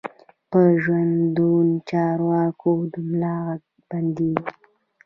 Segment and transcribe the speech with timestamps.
[0.51, 1.49] په ژوندو
[1.89, 4.51] چارواکو د ملا غږ بندېږي.